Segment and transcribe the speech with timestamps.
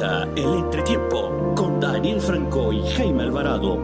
[0.00, 3.76] El entretiempo con Daniel Franco y Jaime Alvarado.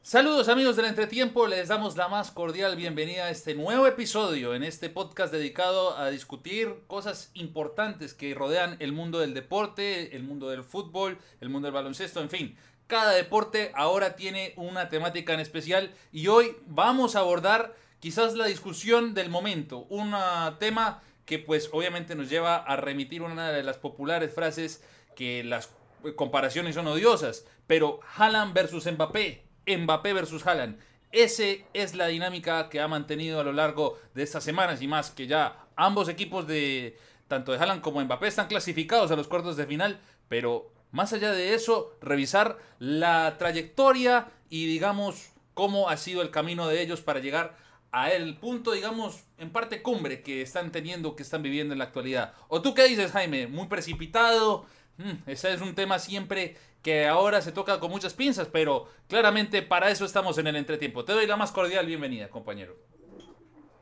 [0.00, 4.62] Saludos amigos del entretiempo, les damos la más cordial bienvenida a este nuevo episodio en
[4.62, 10.50] este podcast dedicado a discutir cosas importantes que rodean el mundo del deporte, el mundo
[10.50, 15.40] del fútbol, el mundo del baloncesto, en fin, cada deporte ahora tiene una temática en
[15.40, 20.14] especial y hoy vamos a abordar quizás la discusión del momento, un
[20.58, 24.84] tema que pues obviamente nos lleva a remitir una de las populares frases
[25.16, 25.70] que las
[26.14, 30.78] comparaciones son odiosas, pero Haaland versus Mbappé, Mbappé versus Haaland.
[31.10, 35.10] Ese es la dinámica que ha mantenido a lo largo de estas semanas y más
[35.10, 39.56] que ya ambos equipos de tanto de Haaland como Mbappé están clasificados a los cuartos
[39.56, 39.98] de final,
[40.28, 46.66] pero más allá de eso, revisar la trayectoria y digamos cómo ha sido el camino
[46.68, 47.54] de ellos para llegar
[47.92, 51.84] a el punto, digamos, en parte cumbre que están teniendo, que están viviendo en la
[51.84, 52.32] actualidad.
[52.48, 53.46] ¿O tú qué dices, Jaime?
[53.46, 54.64] ¿Muy precipitado?
[54.96, 59.60] Mm, ese es un tema siempre que ahora se toca con muchas pinzas, pero claramente
[59.60, 61.04] para eso estamos en el entretiempo.
[61.04, 62.74] Te doy la más cordial bienvenida, compañero.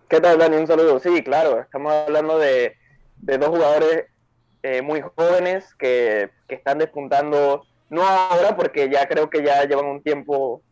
[0.08, 0.56] ¿Qué tal, Dani?
[0.56, 0.98] Un saludo.
[0.98, 2.76] Sí, claro, estamos hablando de,
[3.18, 4.06] de dos jugadores
[4.66, 9.84] eh, muy jóvenes que, que, están despuntando, no ahora porque ya creo que ya llevan
[9.84, 10.62] un tiempo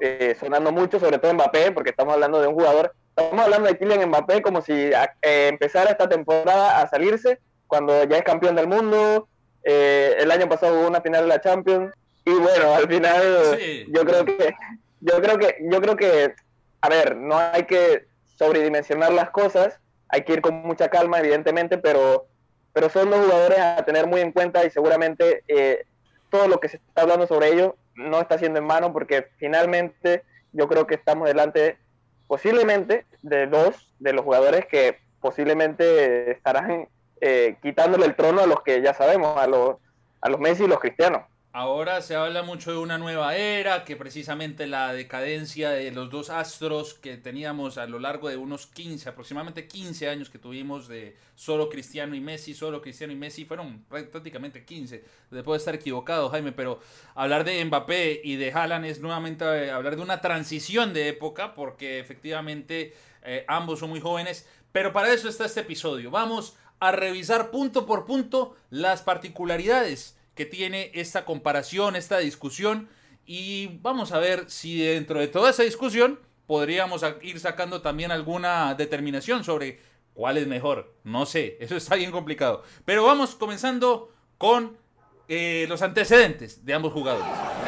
[0.00, 3.76] eh, sonando mucho, sobre todo Mbappé, porque estamos hablando de un jugador, estamos hablando de
[3.76, 8.68] Kylian Mbappé como si eh, empezara esta temporada a salirse cuando ya es campeón del
[8.68, 9.26] mundo,
[9.64, 11.92] el año pasado hubo una final de la Champions
[12.24, 14.54] y bueno, al final yo creo que
[15.00, 16.34] yo creo que yo creo que
[16.80, 21.76] a ver, no hay que sobredimensionar las cosas, hay que ir con mucha calma evidentemente,
[21.76, 22.28] pero
[22.72, 25.84] pero son dos jugadores a tener muy en cuenta y seguramente eh,
[26.30, 30.22] todo lo que se está hablando sobre ellos no está siendo en mano porque finalmente
[30.52, 31.78] yo creo que estamos delante
[32.26, 36.88] posiblemente de dos de los jugadores que posiblemente estarán
[37.20, 39.76] eh, quitándole el trono a los que ya sabemos, a los,
[40.20, 41.22] a los Messi y los Cristianos.
[41.54, 46.30] Ahora se habla mucho de una nueva era, que precisamente la decadencia de los dos
[46.30, 51.14] astros que teníamos a lo largo de unos 15, aproximadamente 15 años que tuvimos de
[51.34, 55.04] solo Cristiano y Messi, solo Cristiano y Messi, fueron prácticamente 15.
[55.28, 56.80] Puedo estar equivocado, Jaime, pero
[57.14, 61.54] hablar de Mbappé y de Haaland es nuevamente eh, hablar de una transición de época,
[61.54, 66.10] porque efectivamente eh, ambos son muy jóvenes, pero para eso está este episodio.
[66.10, 72.88] Vamos a revisar punto por punto las particularidades que tiene esta comparación, esta discusión.
[73.26, 78.74] Y vamos a ver si dentro de toda esa discusión podríamos ir sacando también alguna
[78.74, 79.80] determinación sobre
[80.14, 80.94] cuál es mejor.
[81.04, 82.62] No sé, eso está bien complicado.
[82.84, 84.76] Pero vamos comenzando con
[85.28, 87.61] eh, los antecedentes de ambos jugadores.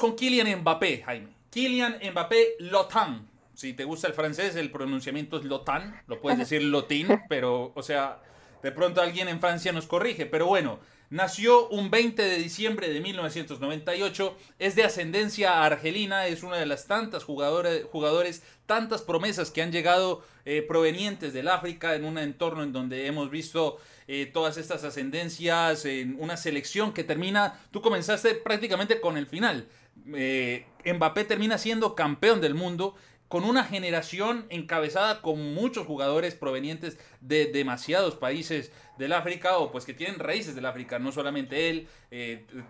[0.00, 1.28] Con Kylian Mbappé, Jaime.
[1.50, 3.28] Kylian Mbappé Lotan.
[3.54, 6.02] Si te gusta el francés, el pronunciamiento es Lotan.
[6.06, 8.20] Lo puedes decir Lotin, pero, o sea,
[8.62, 10.26] de pronto alguien en Francia nos corrige.
[10.26, 10.78] Pero bueno,
[11.10, 14.36] nació un 20 de diciembre de 1998.
[14.58, 16.26] Es de ascendencia argelina.
[16.26, 21.48] Es una de las tantas jugadores, jugadores tantas promesas que han llegado eh, provenientes del
[21.48, 23.78] África en un entorno en donde hemos visto
[24.08, 29.66] eh, todas estas ascendencias, en una selección que termina, tú comenzaste prácticamente con el final.
[30.14, 32.94] Eh, Mbappé termina siendo campeón del mundo
[33.28, 39.84] con una generación encabezada con muchos jugadores provenientes de demasiados países del África o pues
[39.84, 41.88] que tienen raíces del África, no solamente él,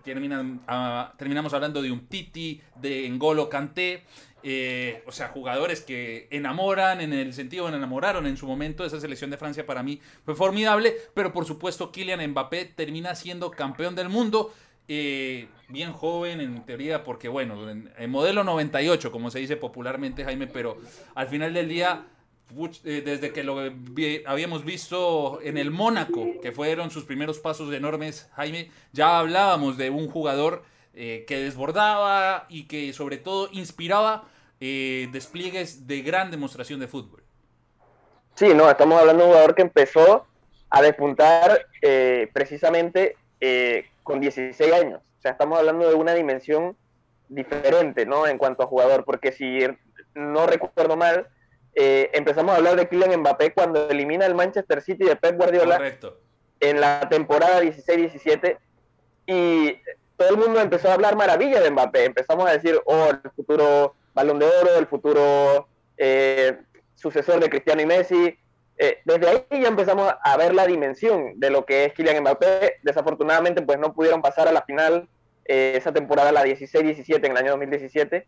[0.02, 4.04] terminan, ah, terminamos hablando de un Titi, de Ngolo Kanté,
[4.48, 8.84] eh, o sea, jugadores que enamoran en el sentido, enamoraron en su momento.
[8.84, 13.50] Esa selección de Francia para mí fue formidable, pero por supuesto Kylian Mbappé termina siendo
[13.50, 14.54] campeón del mundo.
[14.88, 20.46] Eh, bien joven en teoría, porque bueno, en, modelo 98, como se dice popularmente, Jaime,
[20.46, 20.78] pero
[21.14, 22.06] al final del día,
[22.84, 23.58] eh, desde que lo
[24.26, 29.90] habíamos visto en el Mónaco, que fueron sus primeros pasos enormes, Jaime, ya hablábamos de
[29.90, 34.24] un jugador que desbordaba y que sobre todo inspiraba
[34.58, 37.22] eh, despliegues de gran demostración de fútbol.
[38.34, 40.26] Sí, no, estamos hablando de un jugador que empezó
[40.70, 45.02] a despuntar eh, precisamente eh, con 16 años.
[45.18, 46.76] O sea, estamos hablando de una dimensión
[47.28, 48.28] diferente, ¿no?
[48.28, 49.58] En cuanto a jugador, porque si
[50.14, 51.26] no recuerdo mal,
[51.74, 55.80] empezamos a hablar de Kylian Mbappé cuando elimina el Manchester City de Pep Guardiola
[56.60, 58.58] en la temporada 16-17
[59.26, 59.74] y
[60.16, 62.04] todo el mundo empezó a hablar maravilla de Mbappé.
[62.04, 66.58] Empezamos a decir, oh, el futuro balón de oro, el futuro eh,
[66.94, 68.38] sucesor de Cristiano y Messi.
[68.78, 72.78] Eh, desde ahí ya empezamos a ver la dimensión de lo que es Kylian Mbappé.
[72.82, 75.08] Desafortunadamente, pues no pudieron pasar a la final
[75.44, 78.26] esa temporada, la 16-17, en el año 2017.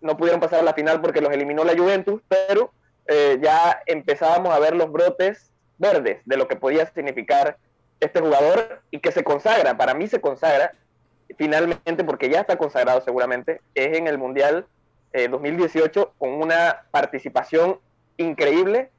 [0.00, 2.72] no pudieron pasar a la final porque los eliminó la Juventus, pero
[3.40, 7.56] ya empezábamos a ver los brotes verdes de lo que podía significar
[8.00, 10.72] este jugador y que se consagra, para mí se consagra
[11.36, 14.66] finalmente, porque ya está consagrado seguramente, es en el Mundial
[15.12, 17.78] 2018 eh, con una participación
[18.16, 18.90] increíble,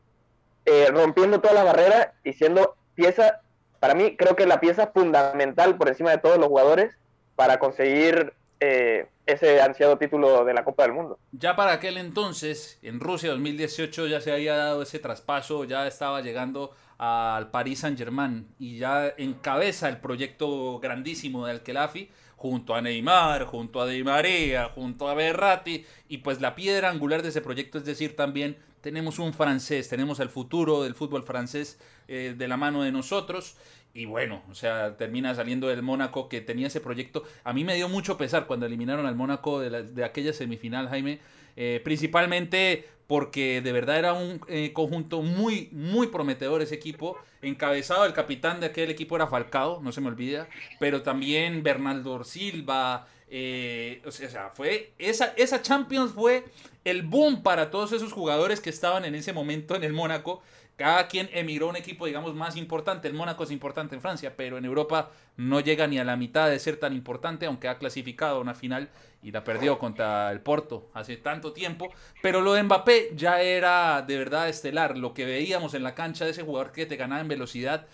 [0.66, 3.42] eh, rompiendo todas las barreras y siendo pieza,
[3.80, 6.96] para mí creo que la pieza fundamental por encima de todos los jugadores
[7.36, 11.20] para conseguir eh, ese ansiado título de la Copa del Mundo.
[11.32, 16.22] Ya para aquel entonces, en Rusia 2018, ya se había dado ese traspaso, ya estaba
[16.22, 23.46] llegando al Paris Saint-Germain y ya encabeza el proyecto grandísimo del Kelafi junto a Neymar,
[23.46, 27.78] junto a Di María, junto a Berratti y pues la piedra angular de ese proyecto
[27.78, 32.58] es decir también tenemos un francés, tenemos el futuro del fútbol francés eh, de la
[32.58, 33.56] mano de nosotros
[33.94, 37.24] y bueno, o sea, termina saliendo del Mónaco que tenía ese proyecto.
[37.44, 41.20] A mí me dio mucho pesar cuando eliminaron al Mónaco de, de aquella semifinal, Jaime,
[41.56, 47.18] eh, principalmente porque de verdad era un eh, conjunto muy, muy prometedor ese equipo.
[47.42, 50.48] Encabezado, el capitán de aquel equipo era Falcao, no se me olvida,
[50.80, 53.08] pero también Bernardo Silva.
[53.30, 56.46] Eh, o sea, fue esa, esa Champions fue
[56.84, 60.42] el boom para todos esos jugadores que estaban en ese momento en el Mónaco
[60.80, 63.10] cada quien emigró a un equipo, digamos, más importante.
[63.10, 66.50] El Mónaco es importante en Francia, pero en Europa no llega ni a la mitad
[66.50, 68.88] de ser tan importante, aunque ha clasificado a una final
[69.22, 71.90] y la perdió contra el Porto hace tanto tiempo.
[72.22, 74.98] Pero lo de Mbappé ya era de verdad estelar.
[74.98, 77.86] Lo que veíamos en la cancha de ese jugador que te ganaba en velocidad.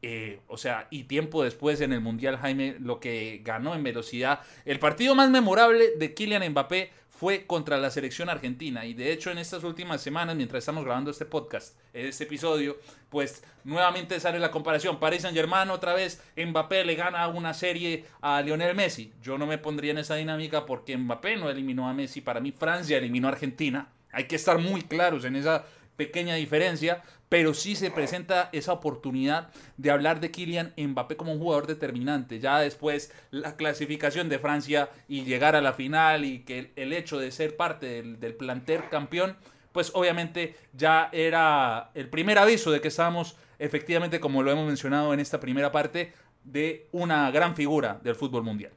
[0.00, 4.40] Eh, o sea, y tiempo después en el Mundial, Jaime, lo que ganó en velocidad.
[4.64, 8.86] El partido más memorable de Kylian Mbappé fue contra la selección argentina.
[8.86, 12.78] Y de hecho en estas últimas semanas, mientras estamos grabando este podcast, este episodio,
[13.10, 15.00] pues nuevamente sale la comparación.
[15.00, 19.12] Paris Saint Germain otra vez, Mbappé le gana una serie a Lionel Messi.
[19.20, 22.20] Yo no me pondría en esa dinámica porque Mbappé no eliminó a Messi.
[22.20, 23.88] Para mí Francia eliminó a Argentina.
[24.12, 25.64] Hay que estar muy claros en esa
[25.98, 31.40] pequeña diferencia, pero sí se presenta esa oportunidad de hablar de Kylian Mbappé como un
[31.40, 32.38] jugador determinante.
[32.38, 37.18] Ya después la clasificación de Francia y llegar a la final y que el, hecho
[37.18, 39.36] de ser parte del, del plantel campeón,
[39.72, 45.12] pues obviamente ya era el primer aviso de que estábamos efectivamente, como lo hemos mencionado
[45.12, 46.12] en esta primera parte,
[46.44, 48.72] de una gran figura del fútbol mundial.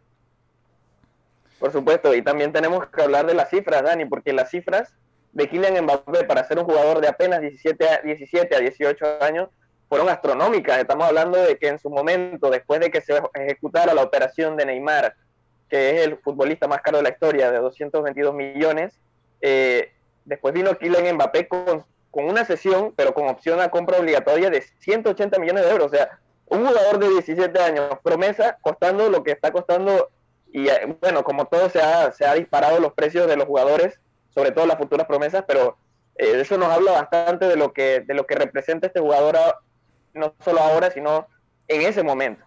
[1.60, 4.96] Por supuesto, y también tenemos que hablar de las cifras, Dani, porque las cifras
[5.34, 9.50] de Kylian Mbappé para ser un jugador de apenas 17 a, 17 a 18 años
[9.88, 10.80] fueron astronómicas.
[10.80, 14.66] Estamos hablando de que en su momento, después de que se ejecutara la operación de
[14.66, 15.16] Neymar,
[15.70, 18.94] que es el futbolista más caro de la historia, de 222 millones,
[19.42, 19.92] eh,
[20.26, 24.62] después vino Kylian Mbappé con, con una sesión, pero con opción a compra obligatoria de
[24.62, 25.88] 180 millones de euros.
[25.88, 30.10] O sea, un jugador de 17 años, promesa, costando lo que está costando,
[30.52, 34.00] y eh, bueno, como todo se ha, se ha disparado los precios de los jugadores
[34.34, 35.78] sobre todo las futuras promesas, pero
[36.16, 39.38] eh, eso nos habla bastante de lo que, de lo que representa este jugador,
[40.14, 41.28] no solo ahora, sino
[41.68, 42.46] en ese momento.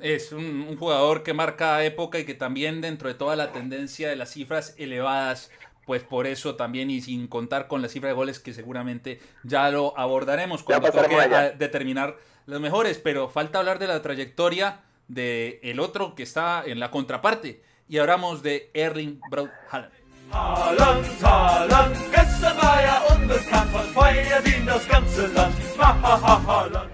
[0.00, 4.16] Es un, jugador que marca época y que también dentro de toda la tendencia de
[4.16, 5.50] las cifras elevadas,
[5.86, 9.70] pues por eso también y sin contar con la cifra de goles que seguramente ya
[9.70, 11.16] lo abordaremos cuando toque
[11.58, 12.16] determinar
[12.46, 16.90] los mejores, pero falta hablar de la trayectoria de el otro que está en la
[16.90, 20.03] contraparte y hablamos de Erling Braut Haaland.
[20.30, 25.54] Haaland, Haaland, gestern war er unbekannt, von Feuer wie das ganze Land.
[25.78, 26.90] Haaland.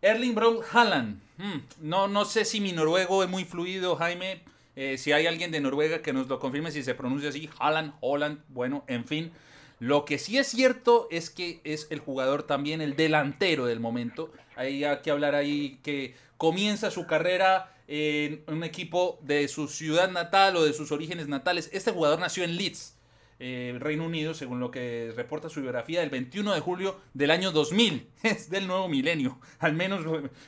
[0.00, 1.20] Erling Braut Haaland.
[1.38, 4.40] Hmm, no, no sé si mi noruego es muy fluido, Jaime.
[4.74, 7.94] Eh, si hay alguien de Noruega que nos lo confirme si se pronuncia así, Haaland,
[8.00, 9.32] Holland, bueno, en fin.
[9.78, 14.32] Lo que sí es cierto es que es el jugador también el delantero del momento.
[14.56, 20.56] Hay que hablar ahí que comienza su carrera en un equipo de su ciudad natal
[20.56, 21.70] o de sus orígenes natales.
[21.72, 22.97] Este jugador nació en Leeds,
[23.40, 27.52] eh, Reino Unido, según lo que reporta su biografía, el 21 de julio del año
[27.52, 28.08] 2000.
[28.24, 29.38] Es del nuevo milenio.
[29.60, 30.04] Al menos,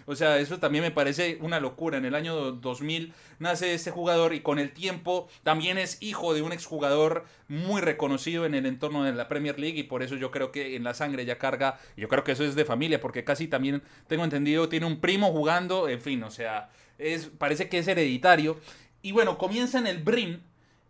[0.06, 1.98] o sea, eso también me parece una locura.
[1.98, 6.42] En el año 2000 nace este jugador y con el tiempo también es hijo de
[6.42, 10.32] un exjugador muy reconocido en el entorno de la Premier League y por eso yo
[10.32, 11.78] creo que en la sangre ya carga.
[11.96, 15.30] Yo creo que eso es de familia porque casi también tengo entendido tiene un primo
[15.30, 15.88] jugando.
[15.88, 18.58] En fin, o sea, es, parece que es hereditario.
[19.02, 20.40] Y bueno, comienza en el Brim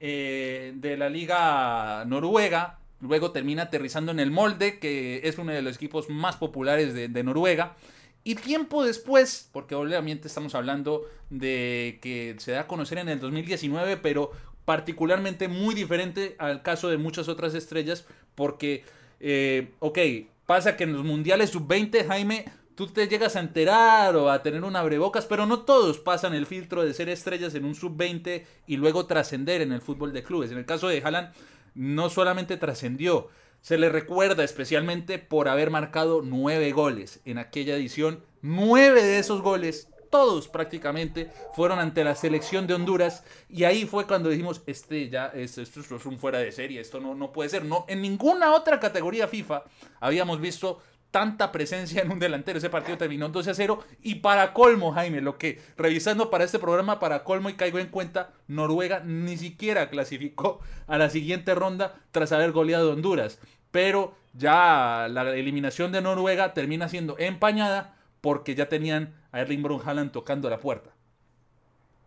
[0.02, 2.78] eh, de la liga noruega.
[3.00, 7.22] Luego termina aterrizando en el Molde, que es uno de los equipos más populares de,
[7.22, 7.76] Noruega.
[8.24, 13.20] Y tiempo después, porque obviamente estamos hablando de que se da a conocer en el
[13.20, 14.32] 2019, pero
[14.64, 18.84] particularmente muy diferente al caso de muchas otras estrellas, porque,
[19.20, 19.98] eh, ok,
[20.46, 24.64] pasa que en los mundiales sub-20, Jaime, tú te llegas a enterar o a tener
[24.64, 28.76] un abrebocas, pero no todos pasan el filtro de ser estrellas en un sub-20 y
[28.76, 30.50] luego trascender en el fútbol de clubes.
[30.50, 31.32] En el caso de Haaland,
[31.74, 33.28] no solamente trascendió,
[33.60, 38.24] se le recuerda especialmente por haber marcado nueve goles en aquella edición.
[38.42, 43.22] Nueve de esos goles, todos prácticamente, fueron ante la selección de Honduras.
[43.50, 47.00] Y ahí fue cuando dijimos, este ya, esto, esto es un fuera de serie, esto
[47.00, 47.64] no, no puede ser.
[47.64, 49.64] No, en ninguna otra categoría FIFA
[50.00, 52.58] habíamos visto tanta presencia en un delantero.
[52.58, 53.84] Ese partido terminó 12 a 0.
[54.02, 57.88] Y para colmo, Jaime, lo que revisando para este programa, para colmo y caigo en
[57.88, 63.38] cuenta, Noruega ni siquiera clasificó a la siguiente ronda tras haber goleado Honduras.
[63.70, 69.82] Pero ya la eliminación de Noruega termina siendo empañada porque ya tenían a Erling Braun
[69.84, 70.90] Haaland tocando la puerta.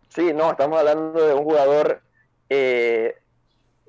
[0.08, 2.00] Sí, no, estamos hablando de un jugador,
[2.48, 3.16] eh,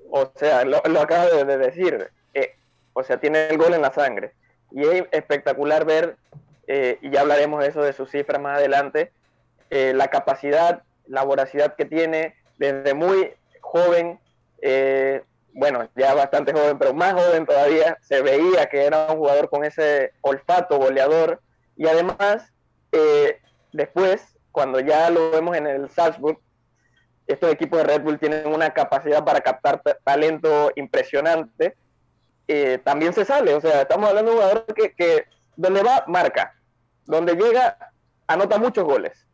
[0.10, 2.56] o sea, lo, acaba de, decir, eh,
[2.94, 4.34] o sea, tiene el gol en la sangre
[4.72, 6.18] y es espectacular ver,
[6.68, 9.12] eh, y ya hablaremos de eso, de sus cifras más adelante,
[9.70, 14.20] eh, la capacidad, la voracidad que tiene desde muy joven,
[14.62, 15.22] eh,
[15.54, 19.64] bueno, ya bastante joven, pero más joven todavía, se veía que era un jugador con
[19.64, 21.42] ese olfato goleador,
[21.78, 22.52] y además,
[23.74, 26.40] después, cuando ya lo vemos en el Salzburg,
[27.28, 31.76] estos equipos de Red Bull tienen una capacidad para captar talento impresionante,
[32.48, 33.54] eh, también se sale.
[33.54, 35.26] O sea, estamos hablando de un jugador que, que
[35.56, 36.56] donde va, marca.
[37.06, 37.78] Donde llega,
[38.28, 39.26] anota muchos goles.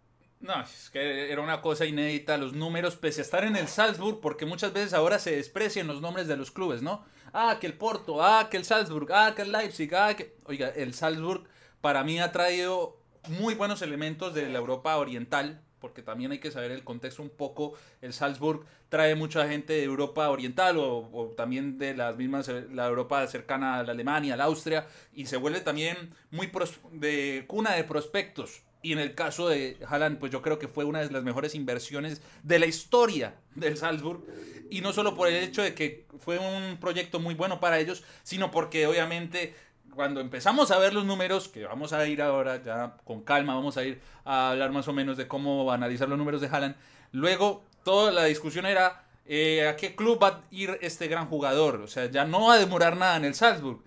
[0.42, 4.22] No, es que era una cosa inédita, los números, pese a estar en el Salzburg,
[4.22, 7.06] porque muchas veces ahora se desprecian los nombres de los clubes, ¿no?
[7.32, 10.36] Ah, que el Porto, ah, que el Salzburg, ah, que el Leipzig, ah, que...
[10.46, 11.44] Oiga, el Salzburg
[11.80, 16.52] para mí ha traído muy buenos elementos de la Europa oriental, porque también hay que
[16.52, 17.74] saber el contexto un poco.
[18.02, 22.88] El Salzburg trae mucha gente de Europa Oriental o, también de las mismas, eh, la
[22.88, 26.50] Europa cercana a la Alemania, a la Austria, y se vuelve también muy
[26.94, 28.62] de cuna de prospectos.
[28.84, 31.54] Y en el caso de Haaland, pues yo creo que fue una de las mejores
[31.54, 34.24] inversiones de la historia del Salzburg.
[34.72, 38.04] Y no solo por el hecho de que fue un proyecto muy bueno para ellos,
[38.24, 39.54] sino porque obviamente
[39.96, 43.78] cuando empezamos a ver los números, que vamos a ir ahora ya con calma, vamos
[43.78, 46.76] a ir a hablar más o menos de cómo analizar los números de Haaland,
[47.12, 51.82] luego toda la discusión era eh, a qué club va a ir este gran jugador,
[51.82, 53.82] o sea, ya no va a demorar nada en el Salzburg.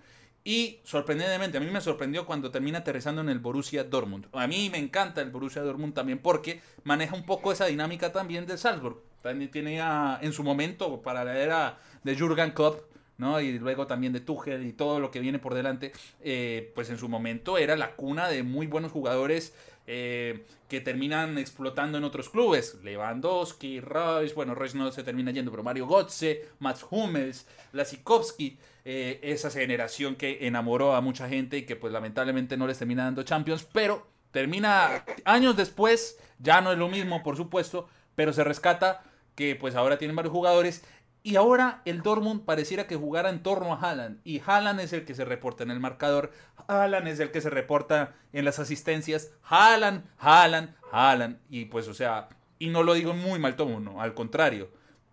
[0.47, 4.27] Y sorprendentemente, a mí me sorprendió cuando termina aterrizando en el Borussia Dortmund.
[4.31, 8.45] A mí me encanta el Borussia Dortmund también porque maneja un poco esa dinámica también
[8.45, 9.01] del Salzburg.
[9.23, 9.81] También tiene
[10.21, 12.79] en su momento, para la era de Jurgen Klopp,
[13.17, 13.39] ¿no?
[13.39, 15.91] Y luego también de Tuchel y todo lo que viene por delante,
[16.21, 19.53] eh, pues en su momento era la cuna de muy buenos jugadores
[19.87, 22.79] eh, que terminan explotando en otros clubes.
[22.83, 29.19] Lewandowski, Reus, bueno, Reus no se termina yendo, pero Mario Götze, Mats Hummels, Lasikowski, eh,
[29.21, 33.23] esa generación que enamoró a mucha gente y que pues lamentablemente no les termina dando
[33.23, 39.03] Champions, pero termina años después, ya no es lo mismo, por supuesto, pero se rescata
[39.35, 40.83] que pues ahora tienen varios jugadores
[41.25, 44.19] y ahora el Dortmund pareciera que jugara en torno a Haaland.
[44.23, 46.29] Y Haaland es el que se reporta en el marcador.
[46.67, 49.31] Haaland es el que se reporta en las asistencias.
[49.41, 51.39] Haaland, Haaland, Haaland.
[51.49, 52.29] Y pues, o sea,
[52.59, 54.69] y no lo digo muy mal tono, no, al contrario.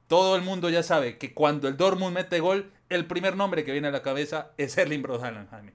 [0.07, 3.73] Todo el mundo ya sabe que cuando el Dortmund mete gol, el primer nombre que
[3.73, 5.73] viene a la cabeza es Erling Bro Haaland, Jaime.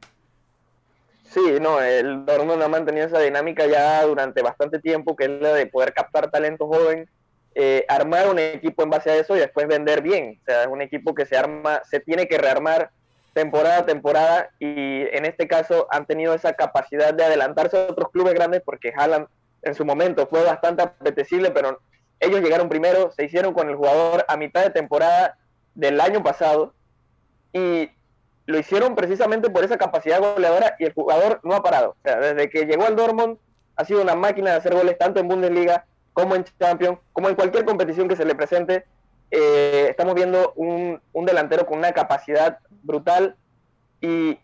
[1.23, 5.55] Sí, no, el Dortmund ha mantenido esa dinámica ya durante bastante tiempo, que es la
[5.55, 7.09] de poder captar talento joven
[7.59, 10.37] eh, armar un equipo en base a eso y después vender bien.
[10.39, 12.91] O sea, es un equipo que se arma, se tiene que rearmar
[13.33, 18.11] temporada a temporada y en este caso han tenido esa capacidad de adelantarse a otros
[18.11, 19.25] clubes grandes porque Haaland
[19.63, 21.79] en su momento fue bastante apetecible, pero
[22.19, 25.39] ellos llegaron primero, se hicieron con el jugador a mitad de temporada
[25.73, 26.75] del año pasado
[27.53, 27.89] y
[28.45, 31.95] lo hicieron precisamente por esa capacidad goleadora y el jugador no ha parado.
[31.97, 33.39] O sea, desde que llegó al Dortmund
[33.75, 35.87] ha sido una máquina de hacer goles tanto en Bundesliga
[36.17, 38.85] como en Champions, como en cualquier competición que se le presente,
[39.29, 43.35] eh, estamos viendo un, delantero con una capacidad brutal
[44.01, 44.39] y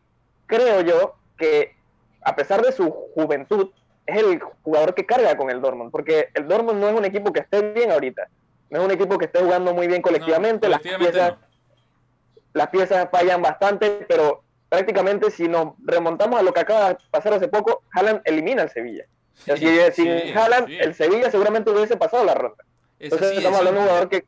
[0.45, 1.75] creo yo que
[2.21, 3.71] a pesar de su juventud,
[4.05, 7.33] es el jugador que carga con el Dortmund, porque el Dortmund no es un equipo
[7.33, 8.27] que esté bien ahorita,
[8.69, 11.33] no es un equipo que esté jugando muy bien colectivamente, las, piezas,
[12.53, 17.33] las piezas fallan bastante, pero prácticamente si nos remontamos a lo que acaba de pasar
[17.33, 19.05] hace poco, Haaland elimina al Sevilla.
[19.33, 19.51] Si
[19.93, 22.63] sin el Sevilla seguramente hubiese pasado la ronda.
[22.99, 24.25] Entonces estamos hablando de un jugador que...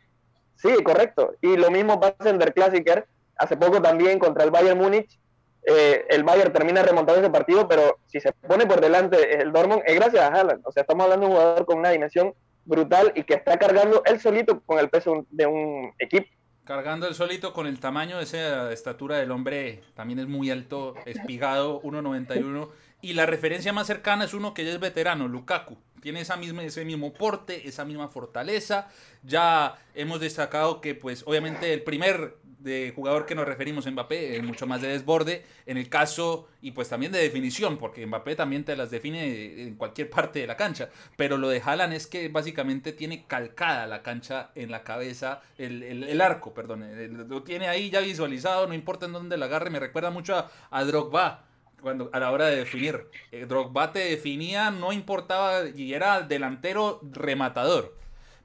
[0.56, 1.34] Sí, correcto.
[1.42, 3.06] Y lo mismo pasa en Der Klassiker.
[3.38, 5.20] Hace poco también contra el Bayern Múnich.
[5.66, 9.82] eh, el Bayern termina remontando ese partido, pero si se pone por delante el Dortmund
[9.86, 10.62] es gracias a Haaland.
[10.66, 12.34] O sea, estamos hablando de un jugador con una dimensión
[12.66, 16.28] brutal y que está cargando él solito con el peso de un equipo.
[16.64, 20.96] Cargando él solito con el tamaño de esa estatura del hombre, también es muy alto,
[21.06, 22.70] espigado, 1.91.
[23.06, 25.78] Y la referencia más cercana es uno que ya es veterano, Lukaku.
[26.02, 28.88] Tiene esa misma, ese mismo porte, esa misma fortaleza.
[29.22, 34.44] Ya hemos destacado que, pues, obviamente el primer de jugador que nos referimos, Mbappé, es
[34.44, 38.64] mucho más de desborde, en el caso, y pues también de definición, porque Mbappé también
[38.64, 42.28] te las define en cualquier parte de la cancha, pero lo de Haaland es que
[42.30, 46.84] básicamente tiene calcada la cancha en la cabeza, el, el, arco, perdón,
[47.30, 50.50] lo tiene ahí ya visualizado, no importa en dónde la agarre, me recuerda mucho a,
[50.72, 51.46] a Drogba,
[51.86, 53.06] cuando, a la hora de definir.
[53.32, 57.96] Eh, Drogba te definía, no importaba, y era delantero rematador.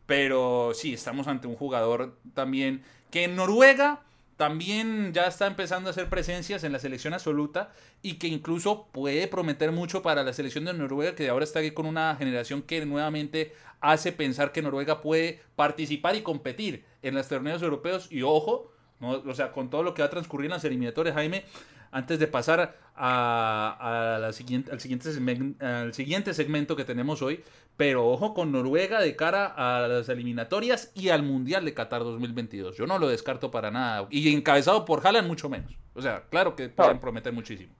[0.04, 4.02] Pero sí, estamos ante un jugador también que en Noruega
[4.36, 9.26] también ya está empezando a hacer presencias en la selección absoluta y que incluso puede
[9.26, 12.84] prometer mucho para la selección de Noruega, que ahora está aquí con una generación que
[12.84, 18.06] nuevamente hace pensar que Noruega puede participar y competir en los torneos europeos.
[18.10, 18.70] Y ojo,
[19.00, 21.44] o sea, con todo lo que va a transcurrir en las eliminatorias, Jaime,
[21.90, 27.42] antes de pasar a, la siguiente, al, siguiente segmento, al siguiente segmento que tenemos hoy,
[27.76, 32.76] pero ojo con Noruega de cara a las eliminatorias y al Mundial de Qatar 2022.
[32.76, 34.06] Yo no lo descarto para nada.
[34.10, 35.72] Y encabezado por Haaland mucho menos.
[35.94, 37.74] O sea, claro que pueden prometer muchísimo.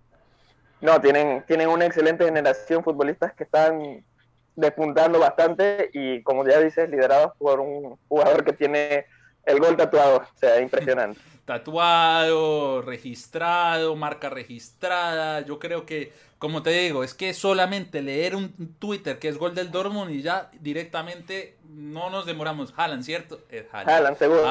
[0.80, 4.02] No, tienen, tienen una excelente generación futbolistas que están
[4.56, 9.04] despuntando bastante y como ya dices, liderados por un jugador que tiene
[9.44, 10.18] el gol tatuado.
[10.18, 11.20] O sea, impresionante.
[11.50, 15.40] tatuado, registrado, marca registrada.
[15.40, 19.54] Yo creo que, como te digo, es que solamente leer un Twitter que es gol
[19.54, 22.72] del Dortmund y ya directamente no nos demoramos.
[22.76, 23.40] Haaland, ¿cierto?
[23.48, 24.16] Es Haaland.
[24.16, 24.44] seguro.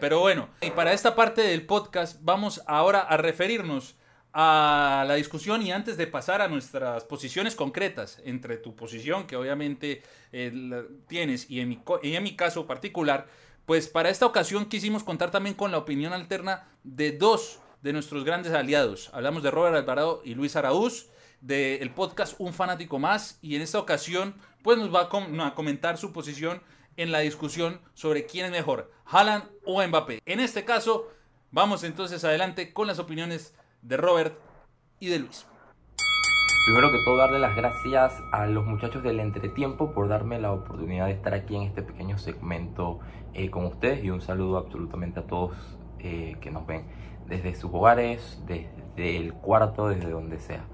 [0.00, 3.96] Pero bueno, y para esta parte del podcast vamos ahora a referirnos
[4.32, 9.36] a la discusión y antes de pasar a nuestras posiciones concretas entre tu posición que
[9.36, 13.26] obviamente eh, tienes y en mi, y en mi caso particular,
[13.66, 18.24] pues para esta ocasión quisimos contar también con la opinión alterna de dos de nuestros
[18.24, 19.10] grandes aliados.
[19.12, 21.08] Hablamos de Robert Alvarado y Luis Araúz,
[21.40, 26.12] del podcast Un Fanático Más, y en esta ocasión pues nos va a, comentar su
[26.12, 26.62] posición
[26.96, 30.22] en la discusión sobre quién es mejor, Haaland o Mbappé.
[30.24, 31.10] En este caso,
[31.50, 34.38] vamos entonces adelante con las opiniones de Robert
[35.00, 35.44] y de Luis.
[36.64, 41.04] Primero que todo, darle las gracias a los muchachos del entretiempo por darme la oportunidad
[41.06, 43.00] de estar aquí en este pequeño segmento
[43.34, 45.52] eh, con ustedes y un saludo absolutamente a todos
[45.98, 46.86] eh, que nos ven
[47.26, 50.64] desde sus hogares, desde el cuarto, desde donde sea.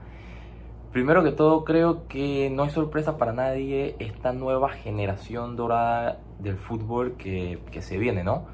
[0.92, 6.57] Primero que todo, creo que no es sorpresa para nadie esta nueva generación dorada del
[6.57, 8.46] fútbol que, que se viene, ¿no?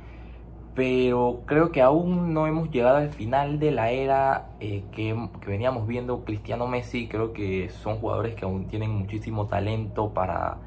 [0.76, 5.86] Pero creo que aún no hemos llegado al final de la era eh, que, veníamos
[5.86, 7.08] viendo Cristiano Messi.
[7.08, 10.58] Creo que son jugadores que aún tienen muchísimo talento para,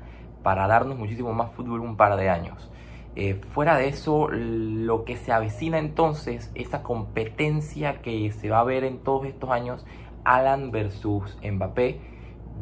[0.42, 2.72] para darnos muchísimo más fútbol un par de años.
[3.16, 8.64] Eh, fuera de eso, lo que se avecina entonces, esa competencia que se va a
[8.64, 9.86] ver en todos estos años,
[10.24, 12.00] Alan versus Mbappé,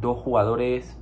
[0.01, 0.99] dos jugadores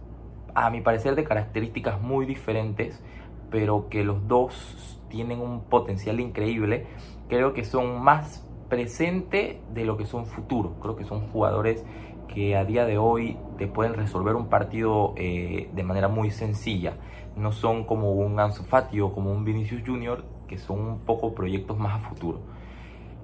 [0.53, 3.01] a mi parecer de características muy diferentes,
[3.49, 6.88] pero que los dos tienen un potencial increíble.
[7.30, 10.73] Creo que son más presente de lo que son futuro.
[10.82, 11.86] Creo que son jugadores
[12.28, 16.97] que a día de hoy te pueden resolver un partido eh, de manera muy sencilla.
[17.38, 21.34] No son como un Ansu Fati o como un Vinicius Junior, que son un poco
[21.34, 22.41] proyectos más a futuro.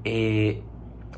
[0.06, 0.64] Eh,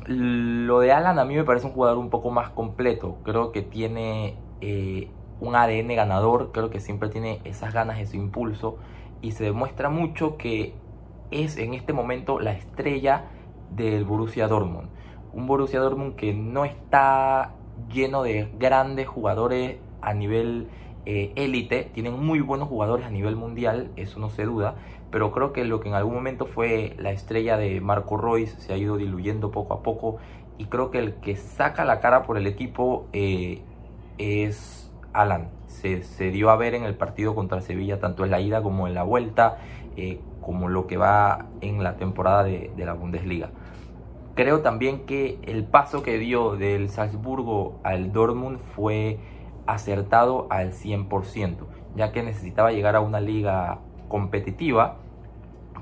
[0.06, 3.18] lo de Alan a mí me parece un jugador un poco más completo.
[3.22, 5.08] Creo que tiene eh,
[5.40, 8.78] un ADN ganador, creo que siempre tiene esas ganas, ese impulso
[9.24, 10.74] y se demuestra mucho que
[11.30, 13.24] es en este momento la estrella
[13.70, 14.90] del Borussia Dortmund.
[15.32, 17.54] Un Borussia Dortmund que no está
[17.90, 20.68] lleno de grandes jugadores a nivel
[21.06, 24.74] eh, élite, tienen muy buenos jugadores a nivel mundial, eso no se duda,
[25.10, 28.74] pero creo que lo que en algún momento fue la estrella de Marco Royce se
[28.74, 30.18] ha ido diluyendo poco a poco.
[30.58, 33.62] Y creo que el que saca la cara por el equipo eh,
[34.18, 34.83] es
[35.14, 38.86] Alan se, dio a ver en el partido contra Sevilla, tanto en la ida como
[38.86, 39.58] en la vuelta,
[39.96, 43.50] eh, como lo que va en la temporada de, la Bundesliga.
[44.34, 49.18] Creo también que el paso que dio del Salzburgo al Dortmund fue
[49.66, 54.96] acertado al 100%, ya que necesitaba llegar a una liga competitiva,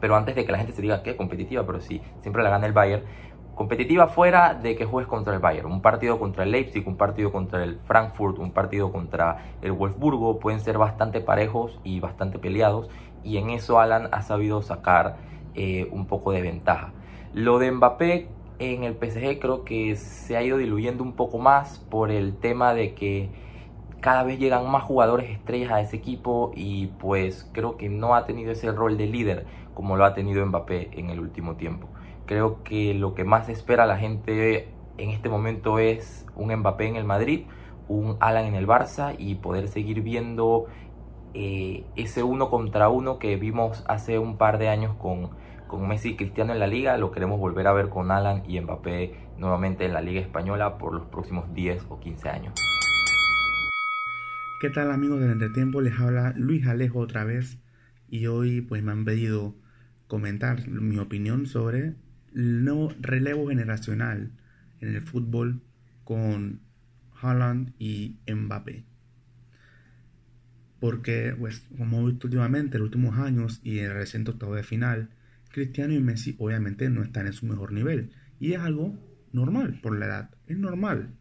[0.01, 2.67] pero antes de que la gente se diga que competitiva, pero sí, siempre la gana
[2.67, 3.05] el Bayern,
[3.55, 5.71] competitiva fuera de que juegues contra el Bayern.
[5.71, 10.39] Un partido contra el Leipzig, un partido contra el Frankfurt, un partido contra el Wolfsburgo
[10.39, 12.89] pueden ser bastante parejos y bastante peleados
[13.25, 15.17] y en eso Alan ha sabido sacar
[15.55, 16.93] eh, un poco de ventaja.
[17.35, 21.79] Lo de Mbappé, en el PSG creo que se ha ido diluyendo un poco más
[21.79, 23.31] por el tema de que
[24.01, 28.27] cada vez llegan más jugadores estrellas a ese equipo y pues creo que no ha
[28.27, 31.89] tenido ese rol de líder como lo ha tenido Mbappé en el último tiempo.
[32.27, 36.97] Creo que lo que más espera la gente en este momento es un Mbappé en
[36.97, 37.47] el Madrid,
[37.89, 40.67] un Alan en el Barça y poder seguir viendo
[41.35, 45.31] eh, ese uno contra uno que vimos hace un par de años con,
[45.67, 48.61] con Messi y Cristiano en la liga, lo queremos volver a ver con Alan y
[48.61, 52.55] Mbappé nuevamente en la liga española por los próximos 10 o 15 años.
[54.61, 55.81] ¿Qué tal amigos del entretiempo?
[55.81, 57.59] Les habla Luis Alejo otra vez
[58.09, 59.55] y hoy pues me han pedido
[60.13, 61.95] comentar mi opinión sobre
[62.35, 64.31] el nuevo relevo generacional
[64.83, 65.63] en el fútbol
[66.05, 66.61] con
[67.19, 68.85] Haaland y Mbappé.
[70.81, 74.63] Porque, pues, como visto últimamente, en los últimos años y en el reciente octavo de
[74.63, 75.09] final,
[75.51, 78.13] Cristiano y Messi obviamente no están en su mejor nivel.
[78.39, 78.95] Y es algo
[79.33, 80.31] normal por la edad.
[80.47, 81.15] Es normal.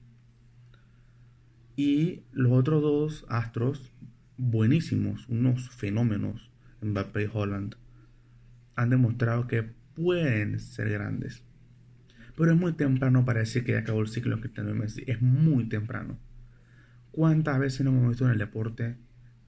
[1.77, 3.93] Y los otros dos astros,
[4.36, 6.51] buenísimos, unos fenómenos,
[6.82, 7.75] Mbappé y Holland,
[8.75, 9.63] han demostrado que
[9.95, 11.43] pueden ser grandes.
[12.36, 15.03] Pero es muy temprano para decir que ya acabó el ciclo en Cristiano Messi.
[15.07, 16.17] Es muy temprano.
[17.12, 18.95] ¿Cuántas veces no hemos visto en el deporte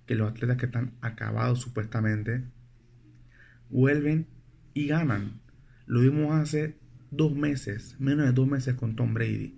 [0.06, 2.44] que los atletas que están acabados supuestamente
[3.70, 4.28] vuelven
[4.74, 5.40] y ganan?
[5.86, 6.78] Lo vimos hace
[7.10, 9.56] dos meses, menos de dos meses con Tom Brady,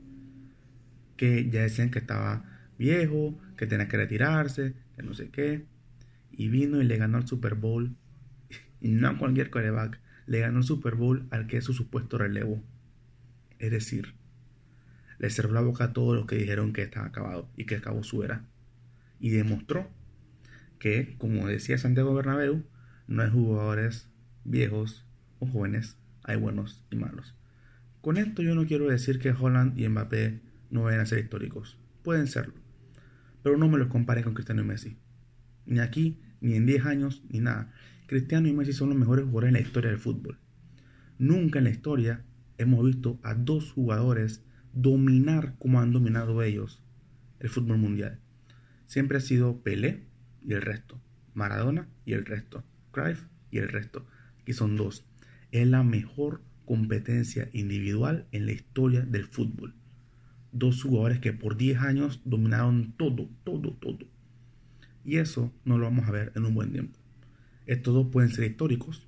[1.18, 2.46] que ya decían que estaba
[2.78, 5.66] viejo, que tenía que retirarse, que no sé qué,
[6.32, 7.96] y vino y le ganó el Super Bowl,
[8.86, 12.64] y no cualquier coreback, le ganó el Super Bowl al que es su supuesto relevo.
[13.58, 14.14] Es decir,
[15.18, 18.04] le cerró la boca a todos los que dijeron que estaba acabado y que acabó
[18.04, 18.46] su era.
[19.20, 19.90] Y demostró
[20.78, 22.64] que, como decía Santiago Bernabéu,
[23.08, 24.08] no hay jugadores
[24.44, 25.04] viejos
[25.40, 27.34] o jóvenes, hay buenos y malos.
[28.02, 31.80] Con esto yo no quiero decir que Holland y Mbappé no vayan a ser históricos.
[32.04, 32.54] Pueden serlo.
[33.42, 34.98] Pero no me los compare con Cristiano y Messi.
[35.66, 37.74] Ni aquí, ni en 10 años, ni nada.
[38.08, 40.38] Cristiano y Messi son los mejores jugadores en la historia del fútbol.
[41.18, 42.24] Nunca en la historia
[42.60, 46.84] hemos visto a dos jugadores dominar como han dominado ellos
[47.40, 48.20] el fútbol mundial.
[48.86, 50.04] Siempre ha sido Pelé
[50.46, 51.02] y el resto,
[51.34, 54.06] Maradona y el resto, Cruyff y el resto.
[54.40, 55.04] Aquí son dos.
[55.52, 59.74] Es la mejor competencia individual en la historia del fútbol.
[60.52, 64.06] Dos jugadores que por 10 años dominaron todo, todo, todo.
[65.04, 67.05] Y eso no lo vamos a ver en un buen tiempo.
[67.66, 69.08] Estos dos pueden ser históricos,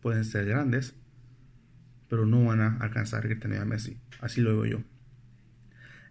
[0.00, 0.94] pueden ser grandes,
[2.08, 3.98] pero no van a alcanzar a Cristiano y Messi.
[4.20, 4.84] Así lo veo yo.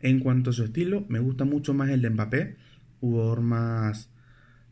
[0.01, 2.57] En cuanto a su estilo, me gusta mucho más el de Mbappé,
[2.99, 4.11] jugador más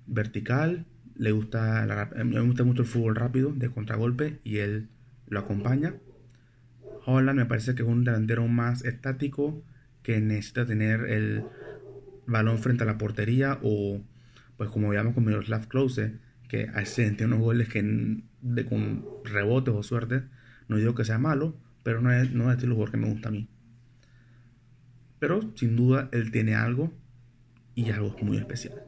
[0.05, 4.89] vertical, le gusta, me gusta mucho el fútbol rápido de contragolpe y él
[5.27, 5.95] lo acompaña.
[7.05, 9.63] Holland me parece que es un delantero más estático
[10.01, 11.43] que necesita tener el
[12.25, 14.01] balón frente a la portería o
[14.57, 16.19] pues como veíamos con Miroslav Klose
[16.53, 17.81] que hace unos goles que
[18.41, 20.21] de, con rebotes o suerte
[20.67, 23.09] no digo que sea malo, pero no es, no es el estilo jugador que me
[23.09, 23.49] gusta a mí.
[25.17, 26.93] Pero sin duda él tiene algo
[27.73, 28.83] y algo muy especial.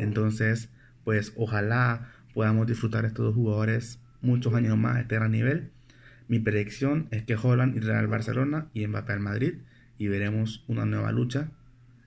[0.00, 0.68] Entonces,
[1.04, 5.70] pues ojalá podamos disfrutar estos dos jugadores muchos años más a este gran nivel.
[6.26, 9.58] Mi predicción es que Holland irá al Barcelona y Mbappé al Madrid
[9.96, 11.52] y veremos una nueva lucha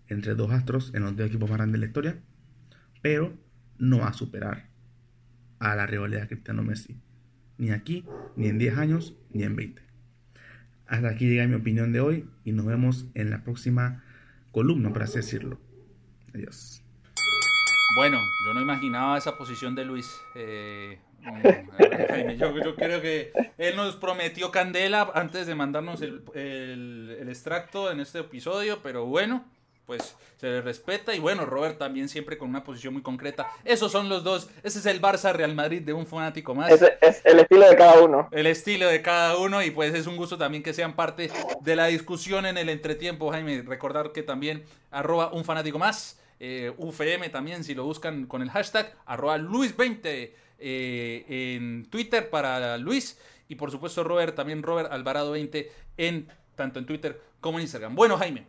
[0.09, 2.19] entre dos astros en los dos equipos más grandes de la historia,
[3.01, 3.33] pero
[3.77, 4.68] no va a superar
[5.59, 6.97] a la rivalidad Cristiano-Messi
[7.59, 9.81] ni aquí, ni en 10 años, ni en 20.
[10.87, 14.03] Hasta aquí llega mi opinión de hoy y nos vemos en la próxima
[14.51, 15.59] columna, para así decirlo.
[16.33, 16.81] Adiós.
[17.95, 20.09] Bueno, yo no imaginaba esa posición de Luis.
[20.35, 27.91] Eh, mm, yo, creo que él nos prometió candela antes de mandarnos el, el extracto
[27.91, 29.45] en este episodio, pero bueno,
[29.89, 31.15] pues se le respeta.
[31.15, 33.47] Y bueno, Robert también siempre con una posición muy concreta.
[33.65, 34.47] Esos son los dos.
[34.61, 36.71] Ese es el Barça Real Madrid de un fanático más.
[37.01, 38.29] es el estilo de cada uno.
[38.31, 39.63] El estilo de cada uno.
[39.63, 43.31] Y pues es un gusto también que sean parte de la discusión en el entretiempo,
[43.31, 43.63] Jaime.
[43.63, 46.19] Recordar que también arroba un fanático más.
[46.39, 51.25] Eh, UFM también, si lo buscan con el hashtag, arroba Luis20 eh,
[51.57, 53.19] en Twitter para Luis.
[53.47, 57.95] Y por supuesto, Robert, también Robert Alvarado20 en tanto en Twitter como en Instagram.
[57.95, 58.45] Bueno, Jaime,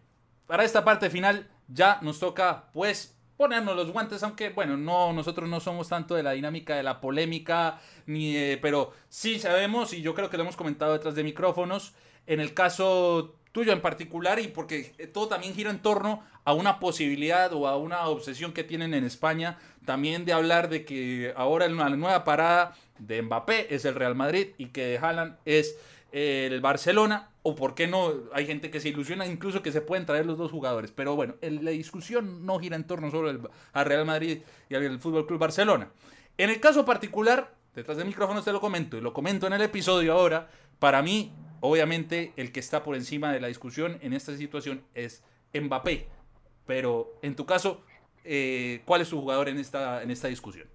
[0.51, 5.49] para esta parte final ya nos toca pues ponernos los guantes, aunque bueno, no, nosotros
[5.49, 10.13] no somos tanto de la dinámica de la polémica, ni pero sí sabemos, y yo
[10.13, 11.95] creo que lo hemos comentado detrás de micrófonos,
[12.27, 16.81] en el caso tuyo en particular, y porque todo también gira en torno a una
[16.81, 21.69] posibilidad o a una obsesión que tienen en España, también de hablar de que ahora
[21.69, 25.79] la nueva parada de Mbappé es el Real Madrid y que de Haaland es
[26.11, 30.05] el Barcelona, o por qué no, hay gente que se ilusiona incluso que se pueden
[30.05, 30.93] traer los dos jugadores.
[30.93, 35.27] Pero bueno, la discusión no gira en torno solo al, Real Madrid y al Fútbol
[35.27, 35.91] Club Barcelona.
[36.37, 39.63] En el caso particular, detrás del micrófono te lo comento, y lo comento en el
[39.63, 40.49] episodio ahora,
[40.79, 45.23] para mí, obviamente, el que está por encima de la discusión en esta situación es
[45.55, 46.09] Mbappé.
[46.67, 47.83] Pero en tu caso,
[48.25, 50.69] eh, ¿cuál es tu jugador en esta, en esta discusión?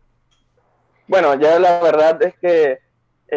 [1.08, 2.85] Bueno, ya la verdad es que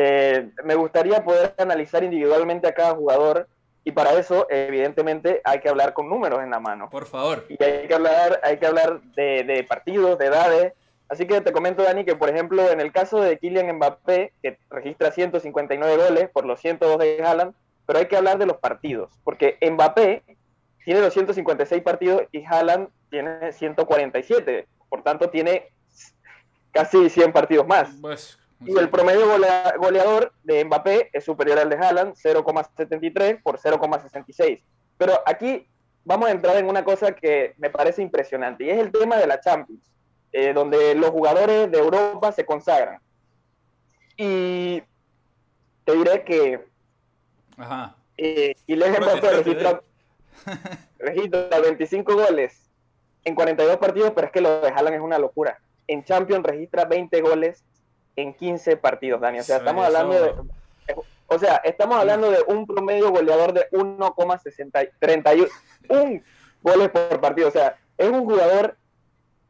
[0.01, 3.49] eh, me gustaría poder analizar individualmente a cada jugador
[3.83, 6.89] y para eso, evidentemente, hay que hablar con números en la mano.
[6.89, 7.47] Por favor.
[7.49, 10.73] Y hay que hablar, hay que hablar de, partidos, de edades.
[11.09, 14.59] Así que te comento, Dani, que por ejemplo, en el caso de Kylian Mbappé, que
[14.71, 19.11] registra 159 goles por los 102 de Haaland, pero hay que hablar de los partidos,
[19.25, 20.23] porque Mbappé
[20.85, 24.69] tiene 256 partidos y Haaland tiene 147.
[24.89, 25.73] Por tanto, tiene
[26.71, 27.89] casi 100 partidos más.
[28.01, 29.27] Pues, y el promedio
[29.79, 34.63] goleador de Mbappé es superior al de Haaland, 0,73 por 0,66.
[34.97, 35.67] Pero aquí
[36.05, 39.27] vamos a entrar en una cosa que me parece impresionante, y es el tema de
[39.27, 39.93] la Champions,
[40.33, 43.01] eh, donde los jugadores de Europa se consagran.
[44.17, 44.83] Y
[45.85, 46.67] te diré que
[47.57, 47.97] Ajá.
[48.17, 49.81] Eh, Mbappé registra,
[50.99, 52.69] registra 25 goles
[53.25, 55.59] en 42 partidos, pero es que lo de Haaland es una locura.
[55.87, 57.65] En Champions registra 20 goles
[58.21, 59.39] en 15 partidos, Dani.
[59.39, 60.35] O sea, estamos hablando de.
[61.29, 66.23] O sea, estamos hablando de un promedio goleador de 1,31
[66.63, 67.49] goles por partido.
[67.49, 68.77] O sea, es un jugador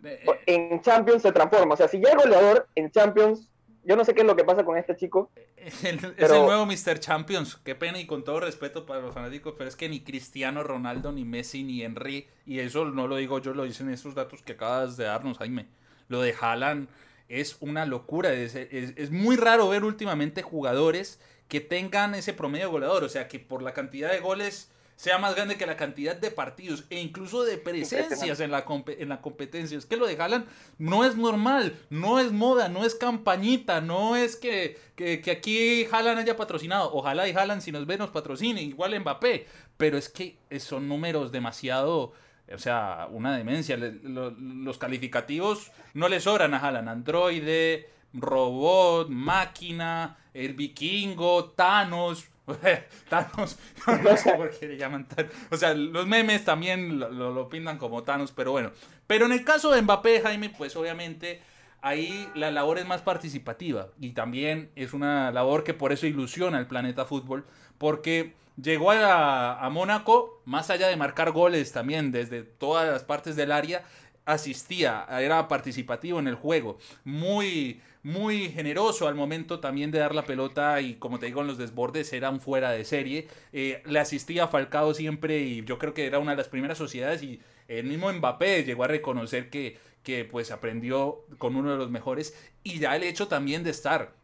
[0.05, 1.75] eh, en Champions se transforma.
[1.75, 3.49] O sea, si ya es goleador en Champions,
[3.85, 5.31] yo no sé qué es lo que pasa con este chico.
[5.57, 7.01] Es el, nuevo Mr.
[7.01, 7.57] Champions.
[7.57, 11.11] Qué pena y con todo respeto para los fanáticos, pero es que ni Cristiano Ronaldo,
[11.11, 14.53] ni Messi, ni Henry, y eso no lo digo yo, lo dicen estos datos que
[14.53, 15.67] acabas de darnos, Jaime.
[16.09, 16.89] Lo de Haaland
[17.29, 18.33] es una locura.
[18.33, 23.05] Es, muy raro ver últimamente jugadores que tengan ese promedio goleador.
[23.05, 26.33] O sea, que por la cantidad de goles sea más grande que la cantidad de
[26.33, 28.65] partidos e incluso de presencias en la,
[28.99, 29.79] en la competencia.
[29.79, 30.47] Es que lo de Haaland
[30.79, 35.85] no es normal, no es moda, no es campañita, no es que, que, que aquí
[35.85, 36.93] Haaland haya patrocinado.
[36.93, 39.47] Ojalá y Haaland si nos ve nos patrocine, igual Mbappé.
[39.77, 42.13] Pero es que son números demasiado
[42.55, 43.77] o sea, una demencia.
[43.77, 46.89] los calificativos no le sobran a Haaland.
[46.89, 52.29] Androide, robot, máquina, el vikingo, Thanos.
[53.09, 53.59] Thanos,
[54.03, 55.33] no sé por qué le llaman Thanos.
[55.51, 58.73] O sea, los memes también lo, lo, pintan como Thanos, pero bueno.
[59.07, 61.43] Pero en el caso de Mbappé, Jaime, pues obviamente
[61.81, 63.89] ahí la labor es más participativa.
[64.01, 67.45] Y también es una labor que por eso ilusiona al planeta fútbol.
[67.79, 73.53] Porque Llegó a, Mónaco, más allá de marcar goles también desde todas las partes del
[73.53, 73.85] área,
[74.25, 80.27] asistía, era participativo en el juego, muy, muy generoso al momento también de dar la
[80.27, 84.01] pelota y como te digo en los desbordes era un fuera de serie, eh, le
[84.01, 87.41] asistía a Falcao siempre y yo creo que era una de las primeras sociedades y
[87.69, 92.35] el mismo Mbappé llegó a reconocer que, que pues aprendió con uno de los mejores.
[92.63, 94.15] Y ya el hecho también de estar,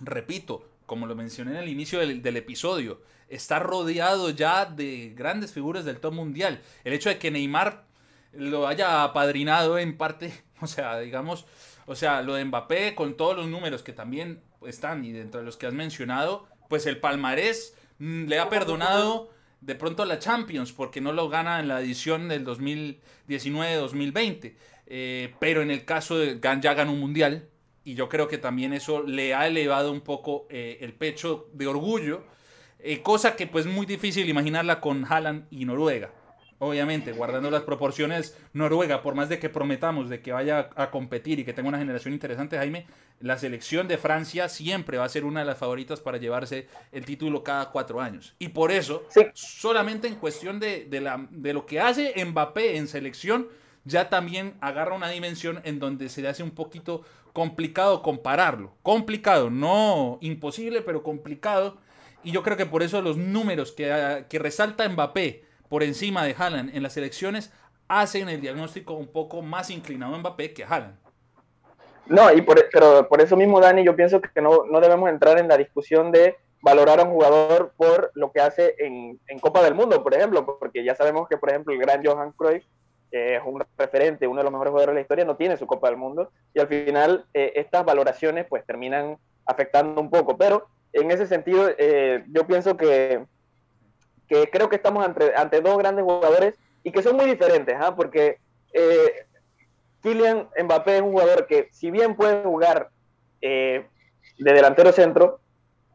[0.00, 5.84] repito, como lo mencioné en el inicio del, episodio, está rodeado ya de grandes figuras
[5.84, 6.60] del top mundial.
[6.84, 7.84] El hecho de que Neymar
[8.32, 11.46] lo haya apadrinado en parte, o sea, digamos,
[11.86, 15.46] o sea, lo de Mbappé con todos los números que también están y dentro de
[15.46, 20.72] los que has mencionado, pues el palmarés mm, le ha perdonado de pronto la Champions
[20.72, 24.54] porque no lo gana en la edición del 2019-2020.
[24.88, 27.48] Eh, pero en el caso de ya ganó un mundial,
[27.86, 31.68] y yo creo que también eso le ha elevado un poco eh, el pecho de
[31.68, 32.24] orgullo,
[32.86, 36.10] eh, cosa que pues es muy difícil imaginarla con Haaland y Noruega.
[36.58, 41.38] Obviamente, guardando las proporciones, Noruega, por más de que prometamos de que vaya a competir
[41.38, 42.86] y que tenga una generación interesante, Jaime,
[43.20, 47.04] la selección de Francia siempre va a ser una de las favoritas para llevarse el
[47.04, 48.34] título cada cuatro años.
[48.38, 53.48] Y por eso, solamente en cuestión de, la, de lo que hace Mbappé en selección,
[53.84, 58.72] ya también agarra una dimensión en donde se le hace un poquito complicado compararlo.
[58.82, 61.78] Complicado, no imposible, pero complicado.
[62.26, 66.34] Y yo creo que por eso los números que, que resalta Mbappé por encima de
[66.36, 67.52] Haaland en las elecciones
[67.86, 70.96] hacen el diagnóstico un poco más inclinado a Mbappé que a Haaland.
[72.06, 75.38] No, y por, pero por eso mismo, Dani, yo pienso que no, no debemos entrar
[75.38, 79.62] en la discusión de valorar a un jugador por lo que hace en, en, Copa
[79.62, 82.64] del Mundo, por ejemplo, porque ya sabemos que, por ejemplo, el gran Johan Cruyff
[83.08, 85.68] que es un referente, uno de los mejores jugadores de la historia, no tiene su
[85.68, 90.66] Copa del Mundo y al final eh, estas valoraciones pues terminan afectando un poco, pero
[90.92, 93.24] en ese sentido eh, yo pienso que,
[94.28, 97.94] que creo que estamos ante, ante dos grandes jugadores y que son muy diferentes, ¿ah?
[97.94, 98.38] porque
[98.72, 99.26] eh,
[100.02, 102.90] Kylian Mbappé es un jugador que si bien puede jugar
[103.40, 103.84] de
[104.38, 105.40] delantero centro,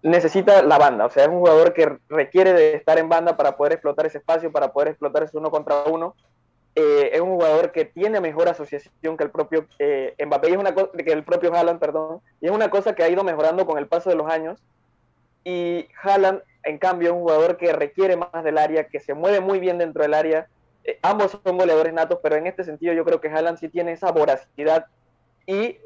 [0.04, 3.56] necesita la banda, o sea, es un jugador que requiere de estar en banda para
[3.56, 6.16] poder explotar ese espacio, para poder explotar ese uno contra uno.
[6.74, 10.58] Eh, es un jugador que tiene mejor asociación que el propio eh, Mbappé y es
[10.58, 13.78] una que el propio Haaland, perdón, y es una cosa que ha ido mejorando con
[13.78, 14.60] el paso de los años.
[15.44, 19.40] Y Haaland, en cambio, es un jugador que requiere más del área, que se mueve
[19.40, 20.48] muy bien dentro del área.
[20.84, 23.92] Eh, ambos son goleadores natos, pero en este sentido yo creo que Haaland sí tiene
[23.92, 24.88] esa voracidad
[25.46, 25.78] y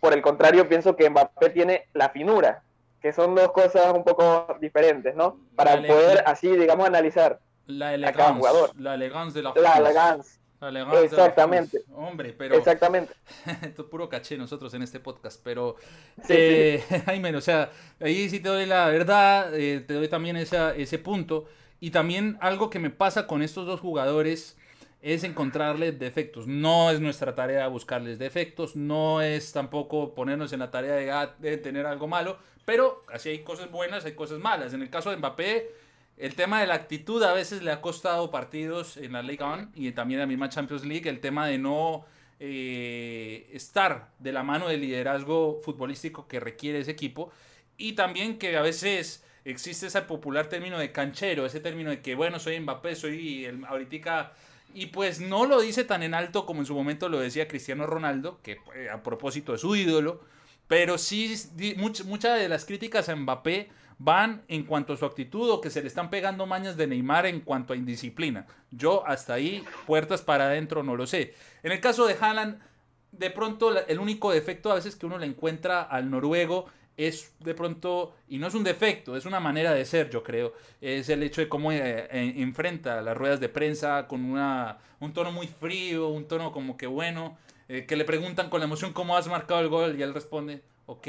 [0.00, 2.62] por el contrario pienso que Mbappé tiene la finura,
[3.02, 5.40] que son dos cosas un poco diferentes, ¿no?
[5.56, 10.40] Para poder así, digamos, analizar la elegancia, la elegancia de la La elegancia.
[10.60, 11.84] La Exactamente.
[11.94, 12.56] Hombre, pero.
[12.56, 13.14] Exactamente.
[13.62, 15.76] Esto es puro caché nosotros en este podcast, pero.
[16.24, 20.74] Sí, eh, o sea, ahí sí te doy la verdad, eh, te doy también esa,
[20.74, 21.46] ese punto.
[21.80, 24.56] Y también algo que me pasa con estos dos jugadores
[25.00, 26.48] es encontrarles defectos.
[26.48, 31.36] No es nuestra tarea buscarles defectos, no es tampoco ponernos en la tarea de, ah,
[31.38, 34.74] de tener algo malo, pero así hay cosas buenas, hay cosas malas.
[34.74, 35.70] En el caso de Mbappé,
[36.18, 39.68] el tema de la actitud a veces le ha costado partidos en la Liga One
[39.74, 41.08] y también en la misma Champions League.
[41.08, 42.04] El tema de no
[42.40, 47.30] eh, estar de la mano del liderazgo futbolístico que requiere ese equipo.
[47.76, 52.16] Y también que a veces existe ese popular término de canchero, ese término de que,
[52.16, 54.32] bueno, soy Mbappé, soy el, ahorita...
[54.74, 57.86] Y pues no lo dice tan en alto como en su momento lo decía Cristiano
[57.86, 60.20] Ronaldo, que eh, a propósito de su ídolo,
[60.66, 61.34] pero sí,
[61.78, 65.82] muchas de las críticas a Mbappé van en cuanto a su actitud o que se
[65.82, 68.46] le están pegando mañas de Neymar en cuanto a indisciplina.
[68.70, 71.34] Yo hasta ahí, puertas para adentro, no lo sé.
[71.62, 72.60] En el caso de Haaland,
[73.12, 77.54] de pronto el único defecto a veces que uno le encuentra al noruego es de
[77.54, 81.22] pronto, y no es un defecto, es una manera de ser, yo creo, es el
[81.22, 85.46] hecho de cómo eh, eh, enfrenta las ruedas de prensa con una, un tono muy
[85.46, 89.28] frío, un tono como que bueno, eh, que le preguntan con la emoción cómo has
[89.28, 91.06] marcado el gol y él responde, ok,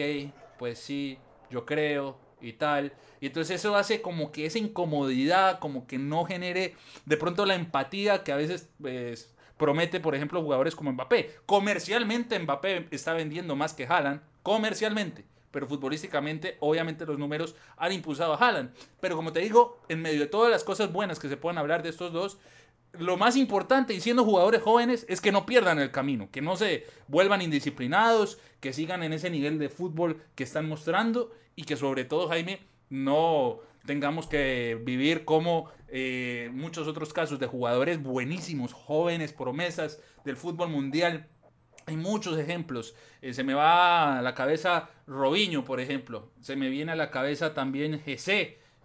[0.59, 1.17] pues sí,
[1.49, 2.93] yo creo y tal.
[3.21, 6.75] Y entonces eso hace como que esa incomodidad, como que no genere
[7.05, 11.35] de pronto la empatía que a veces pues, promete, por ejemplo, jugadores como Mbappé.
[11.45, 15.25] Comercialmente Mbappé está vendiendo más que Haaland, comercialmente.
[15.51, 18.71] Pero futbolísticamente, obviamente los números han impulsado a Haaland.
[18.99, 21.81] Pero como te digo, en medio de todas las cosas buenas que se puedan hablar
[21.83, 22.37] de estos dos,
[22.93, 26.55] lo más importante, y siendo jugadores jóvenes, es que no pierdan el camino, que no
[26.55, 31.75] se vuelvan indisciplinados, que sigan en ese nivel de fútbol que están mostrando y que
[31.75, 38.73] sobre todo, Jaime, no tengamos que vivir como eh, muchos otros casos de jugadores buenísimos,
[38.73, 41.27] jóvenes, promesas del fútbol mundial.
[41.85, 42.95] Hay muchos ejemplos.
[43.21, 46.31] Eh, se me va a la cabeza Robinho, por ejemplo.
[46.39, 48.01] Se me viene a la cabeza también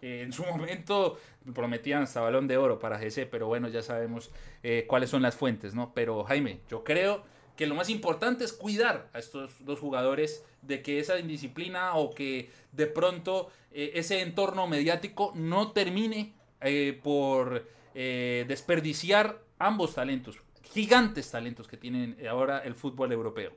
[0.04, 1.18] GC en su momento
[1.54, 4.30] prometían hasta balón de oro para GC, pero bueno, ya sabemos
[4.62, 5.92] eh, cuáles son las fuentes, ¿no?
[5.94, 7.22] Pero Jaime, yo creo
[7.56, 12.10] que lo más importante es cuidar a estos dos jugadores de que esa indisciplina o
[12.10, 21.30] que de pronto eh, ese entorno mediático no termine eh, por desperdiciar ambos talentos, gigantes
[21.30, 23.52] talentos que tienen ahora el fútbol europeo.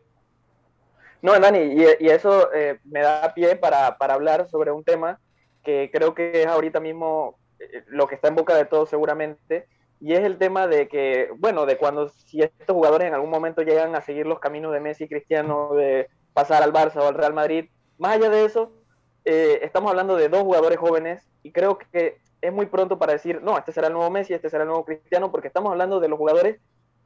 [1.23, 2.47] No, Dani, y, eso
[2.83, 5.19] me da pie para hablar sobre un tema
[5.67, 9.67] que creo que es ahorita mismo eh, lo que está en boca de todos seguramente,
[9.99, 13.63] y es el tema de que, bueno, de cuando si estos jugadores en algún momento
[13.63, 17.15] llegan a seguir los caminos de Messi y Cristiano, de pasar al Barça o al
[17.15, 17.65] Real Madrid,
[17.97, 18.71] más allá de eso,
[19.25, 23.41] eh, estamos hablando de dos jugadores jóvenes y creo que es muy pronto para decir,
[23.41, 26.07] no, este será el nuevo Messi, este será el nuevo Cristiano, porque estamos hablando de
[26.07, 26.61] los jugadores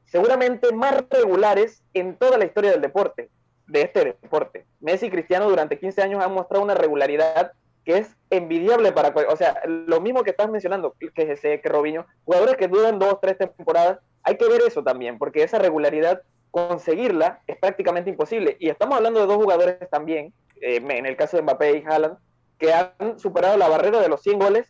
[0.05, 3.31] seguramente más regulares en toda la historia del deporte,
[3.65, 4.67] de este deporte.
[4.81, 7.53] Messi y Cristiano durante 15 años han mostrado una regularidad
[7.85, 12.05] que es envidiable para, o sea, lo mismo que estás mencionando, que ese que Robinho,
[12.25, 17.41] jugadores que duran dos, tres temporadas, hay que ver eso también, porque esa regularidad, conseguirla
[17.47, 18.57] es prácticamente imposible.
[18.59, 22.17] Y estamos hablando de dos jugadores también, eh, en el caso de Mbappé y Haaland,
[22.59, 24.67] que han superado la barrera de los 100 goles,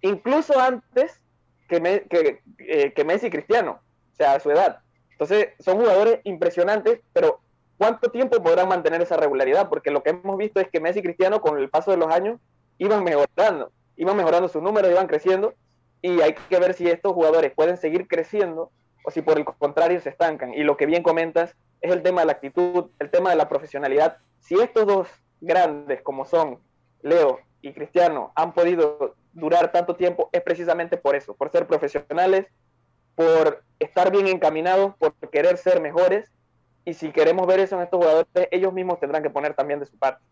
[0.00, 1.20] incluso antes
[1.68, 3.80] que, que, eh, que Messi y Cristiano,
[4.12, 4.78] o sea, a su edad.
[5.10, 7.40] Entonces, son jugadores impresionantes, pero
[7.76, 9.68] ¿cuánto tiempo podrán mantener esa regularidad?
[9.68, 12.12] Porque lo que hemos visto es que Messi y Cristiano, con el paso de los
[12.12, 12.40] años,
[12.78, 15.54] iban mejorando, iban mejorando sus números, iban creciendo,
[16.02, 18.70] y hay que ver si estos jugadores pueden seguir creciendo
[19.04, 20.52] o si por el contrario se estancan.
[20.54, 23.48] Y lo que bien comentas es el tema de la actitud, el tema de la
[23.48, 24.18] profesionalidad.
[24.40, 25.08] Si estos dos
[25.40, 26.58] grandes como son
[27.02, 32.46] Leo y Cristiano han podido durar tanto tiempo, es precisamente por eso, por ser profesionales,
[33.14, 36.30] por estar bien encaminados, por querer ser mejores.
[36.84, 39.86] Y si queremos ver eso en estos jugadores, ellos mismos tendrán que poner también de
[39.86, 40.22] su parte.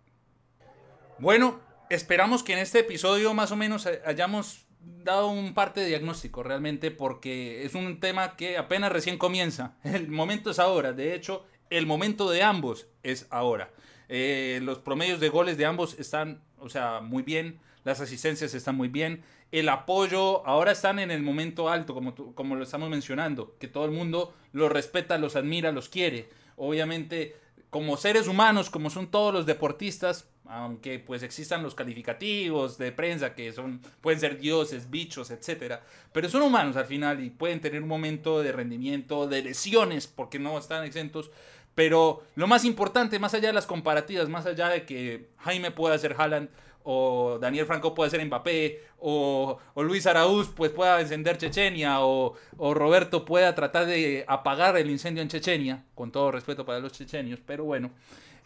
[1.18, 1.60] Bueno,
[1.94, 4.66] esperamos que en este episodio más o menos hayamos
[5.04, 9.76] dado un parte de diagnóstico realmente porque es un tema que apenas recién comienza.
[9.84, 10.92] El momento es ahora.
[10.92, 13.70] De hecho, el momento de ambos es ahora.
[14.08, 18.76] Eh, los promedios de goles de ambos están o sea, muy bien, las asistencias están
[18.76, 23.56] muy bien, el apoyo, ahora están en el momento alto, como, como lo estamos mencionando,
[23.58, 26.28] que todo el mundo los respeta, los admira, los quiere.
[26.56, 27.36] Obviamente,
[27.68, 33.34] como seres humanos, como son todos los deportistas, aunque pues existan los calificativos de prensa
[33.34, 35.82] que son pueden ser dioses, bichos, etcétera,
[36.12, 40.38] pero son humanos al final y pueden tener un momento de rendimiento, de lesiones, porque
[40.38, 41.30] no están exentos,
[41.74, 45.96] pero lo más importante, más allá de las comparativas, más allá de que Jaime pueda
[45.98, 46.48] ser Haaland
[46.84, 53.24] o Daniel Franco puede ser Mbappé, o, Luis Araúz pues pueda encender Chechenia, o, Roberto
[53.24, 57.64] pueda tratar de apagar el incendio en Chechenia, con todo respeto para los chechenios, pero
[57.64, 57.90] bueno,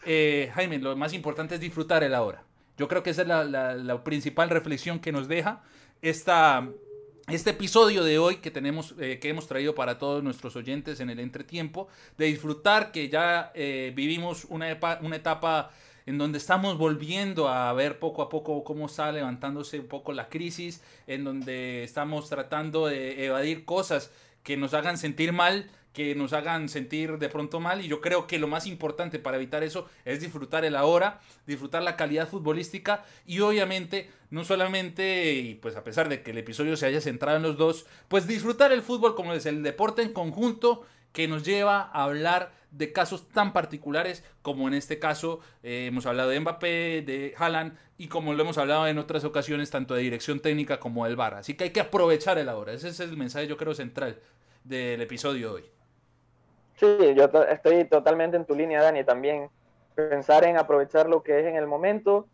[0.05, 2.43] eh, Jaime, lo más importante es disfrutar el ahora.
[2.77, 5.63] Yo creo que esa es la, principal reflexión que nos deja
[6.01, 6.67] esta,
[7.27, 11.09] este episodio de hoy que tenemos eh, que hemos traído para todos nuestros oyentes en
[11.09, 11.87] el entretiempo
[12.17, 15.71] de disfrutar que ya eh, vivimos una, una etapa
[16.05, 20.29] en donde estamos volviendo a ver poco a poco cómo está levantándose un poco la
[20.29, 26.31] crisis, en donde estamos tratando de evadir cosas que nos hagan sentir mal, que nos
[26.33, 29.89] hagan sentir de pronto mal y yo creo que lo más importante para evitar eso
[30.05, 35.83] es disfrutar el ahora, disfrutar la calidad futbolística y obviamente no solamente, y pues a
[35.83, 39.15] pesar de que el episodio se haya centrado en los dos, pues disfrutar el fútbol
[39.15, 44.23] como es el deporte en conjunto que nos lleva a hablar de casos tan particulares
[44.43, 48.59] como en este caso eh, hemos hablado de Mbappé, de Haaland y como lo hemos
[48.59, 51.33] hablado en otras ocasiones tanto de dirección técnica como del VAR.
[51.33, 52.73] Así que hay que aprovechar el ahora.
[52.73, 54.19] Ese es el mensaje yo creo central
[54.63, 55.76] del episodio de hoy.
[56.77, 59.49] Sí, yo estoy totalmente en tu línea, Dani, también
[59.95, 62.27] pensar en aprovechar lo que es en el momento.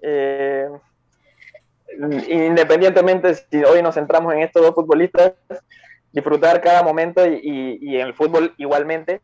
[0.00, 0.68] Eh,
[2.28, 5.34] independientemente si hoy nos centramos en estos dos futbolistas,
[6.10, 9.20] disfrutar cada momento y, y, en el fútbol igualmente.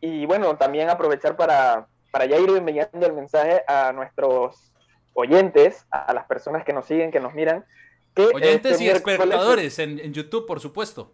[0.00, 4.72] Y bueno, también aprovechar para, para ya ir enviando el mensaje a nuestros
[5.12, 7.66] oyentes, a las personas que nos siguen, que nos miran.
[8.14, 11.12] Que oyentes este y espectadores en, en, YouTube, por supuesto.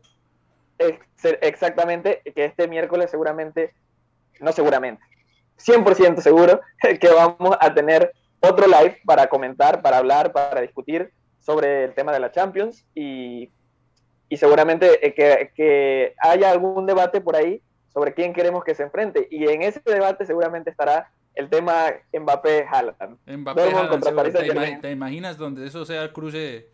[1.41, 3.74] Exactamente, que este miércoles seguramente,
[4.41, 5.03] no seguramente,
[5.59, 6.61] 100% seguro
[7.01, 12.12] que vamos a tener otro live para comentar, para hablar, para discutir sobre el tema
[12.12, 13.51] de la Champions y
[14.29, 17.62] y seguramente eh, que, que, haya algún debate por ahí
[17.93, 19.29] sobre quién queremos que se enfrente.
[19.31, 23.18] Y en ese debate seguramente estará el tema Mbappé-Haaland.
[23.27, 26.68] Mbappé ¿Te, imaginas donde eso sea el cruce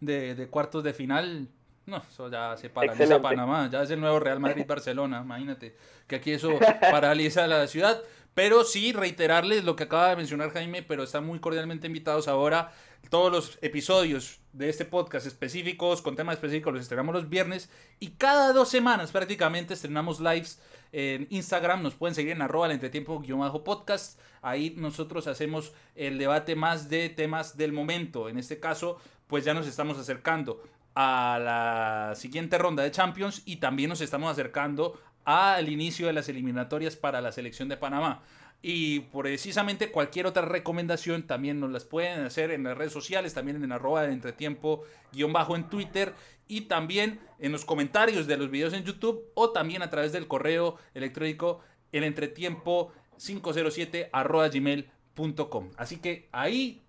[0.00, 1.48] de, de cuartos de final?
[1.86, 5.76] No, eso ya se paraliza Panamá, ya es el nuevo Real Madrid-Barcelona, imagínate,
[6.06, 8.02] que aquí eso paraliza la ciudad.
[8.34, 12.70] Pero sí, reiterarles lo que acaba de mencionar Jaime, pero están muy cordialmente invitados ahora
[13.08, 17.70] todos los episodios de este podcast específicos, con temas específicos, los estrenamos los viernes.
[17.98, 20.60] Y cada dos semanas prácticamente estrenamos lives
[20.92, 21.82] en Instagram.
[21.82, 24.18] Nos pueden seguir en arroba el entretiempo-podcast.
[24.42, 28.28] Ahí nosotros hacemos el debate más de temas del momento.
[28.28, 30.62] En este caso, pues ya nos estamos acercando
[30.94, 36.28] a la siguiente ronda de Champions y también nos estamos acercando al inicio de las
[36.28, 38.22] eliminatorias para la selección de Panamá.
[38.62, 43.62] Y precisamente cualquier otra recomendación también nos las pueden hacer en las redes sociales, también
[43.62, 46.14] en arroba de entretiempo guion bajo en Twitter
[46.48, 50.26] y también en los comentarios de los videos en YouTube o también a través del
[50.26, 51.60] correo electrónico
[51.92, 55.70] el entretiempo 507 arroba gmail.com.
[55.76, 56.85] Así que ahí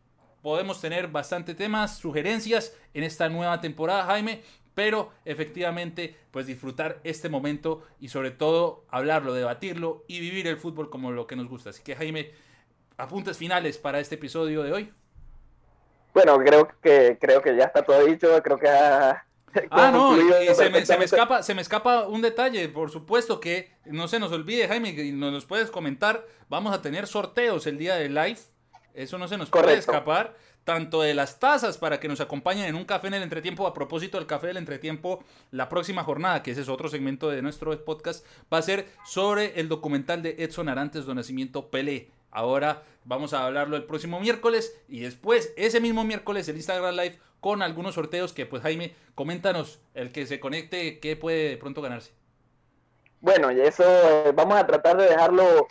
[0.48, 4.43] podemos tener bastante temas, sugerencias en esta nueva temporada, Jaime
[4.74, 10.89] pero efectivamente pues disfrutar este momento y sobre todo hablarlo, debatirlo y vivir el fútbol
[10.89, 11.72] como lo que nos gusta.
[11.72, 12.32] Así que Jaime,
[12.95, 14.93] apuntes finales para este episodio de hoy.
[16.14, 18.70] Bueno, creo que creo que ya está todo dicho, creo que
[19.70, 20.16] Ah, no,
[20.56, 24.70] se, me, escapa, se me escapa un detalle, por supuesto que no se nos olvide,
[24.70, 28.39] Jaime, y nos puedes comentar, vamos a tener sorteos el día de live,
[28.98, 32.76] eso no se nos puede escapar tanto de las tazas para que nos acompañen en
[32.76, 33.68] un café en el entretiempo.
[33.68, 37.41] A propósito del café del entretiempo, la próxima jornada, que ese es otro segmento de
[37.41, 42.10] nuestro podcast, va a ser sobre el documental de Edson Arantes de Nacimiento Pelé.
[42.32, 47.20] Ahora vamos a hablarlo el próximo miércoles y después, ese mismo miércoles, el Instagram Live
[47.39, 51.82] con algunos sorteos que, pues Jaime, coméntanos, el que se conecte, ¿qué puede de pronto
[51.82, 52.12] ganarse?
[53.22, 55.68] Bueno, y eso eh, vamos a tratar de dejarlo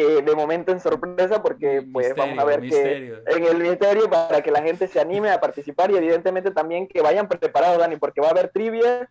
[0.00, 4.40] eh, de momento en sorpresa porque pues vamos a ver que en el misterio para
[4.42, 8.20] que la gente se anime a participar y evidentemente también que vayan preparados, Dani, porque
[8.20, 9.10] va a haber trivia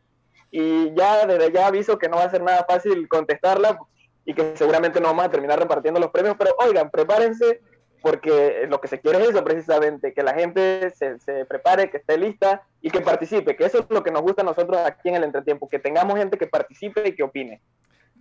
[0.50, 3.78] y ya desde ya aviso que no va a ser nada fácil contestarla
[4.24, 7.60] y que seguramente no vamos a terminar repartiendo los premios, pero oigan, prepárense
[8.02, 11.98] porque lo que se quiere es eso precisamente, que la gente se, se, prepare, que
[11.98, 15.10] esté lista y que participe, que eso es lo que nos gusta a nosotros aquí
[15.10, 17.62] en el entretiempo, que tengamos gente que participe y que opine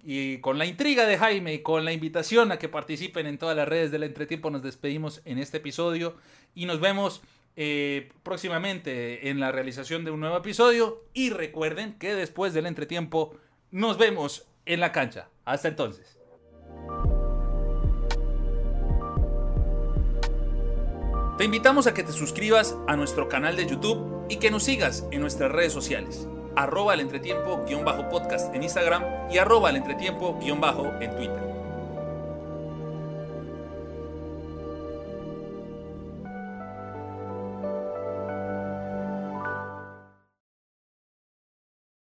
[0.08, 3.56] Y con la intriga de Jaime y con la invitación a que participen en todas
[3.56, 6.14] las redes del entretiempo, nos despedimos en este episodio
[6.54, 7.22] y nos vemos
[7.56, 11.02] eh, próximamente en la realización de un nuevo episodio.
[11.12, 13.36] Y recuerden que después del entretiempo
[13.72, 15.28] nos vemos en la cancha.
[15.44, 16.16] Hasta entonces.
[21.36, 25.04] Te invitamos a que te suscribas a nuestro canal de YouTube y que nos sigas
[25.10, 26.28] en nuestras redes sociales.
[26.56, 31.55] Arroba el entretiempo-podcast en Instagram y arroba el entretiempo-en Twitter.